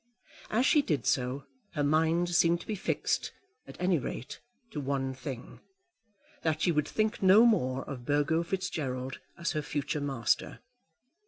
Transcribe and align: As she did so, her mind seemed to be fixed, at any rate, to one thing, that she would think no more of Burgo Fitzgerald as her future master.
As 0.49 0.65
she 0.65 0.81
did 0.81 1.05
so, 1.05 1.45
her 1.75 1.83
mind 1.83 2.29
seemed 2.29 2.59
to 2.61 2.65
be 2.65 2.73
fixed, 2.73 3.31
at 3.67 3.79
any 3.79 3.99
rate, 3.99 4.39
to 4.71 4.79
one 4.81 5.13
thing, 5.13 5.59
that 6.41 6.59
she 6.59 6.71
would 6.71 6.87
think 6.87 7.21
no 7.21 7.45
more 7.45 7.87
of 7.87 8.03
Burgo 8.03 8.41
Fitzgerald 8.41 9.19
as 9.37 9.51
her 9.51 9.61
future 9.61 10.01
master. 10.01 10.61